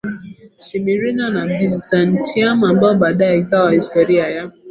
[0.63, 4.43] Smyrna na Byzantium ambayo baadaye ikawa Historia ya